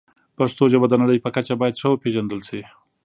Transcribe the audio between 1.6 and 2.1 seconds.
باید ښه